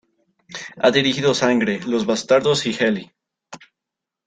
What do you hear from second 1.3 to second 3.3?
"Sangre", "Los bastardos" y "Heli".